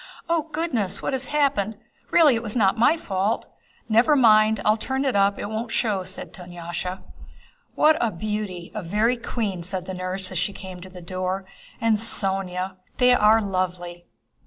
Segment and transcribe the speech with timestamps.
[0.27, 1.03] "Oh goodness!
[1.03, 1.77] What has happened?
[2.09, 3.45] Really it was not my fault!"
[3.87, 7.03] "Never mind, I'll run it up, it won't show," said Dunyásha.
[7.75, 11.45] "What a beauty—a very queen!" said the nurse as she came to the door.
[11.79, 12.77] "And Sónya!
[12.97, 14.07] They are lovely!"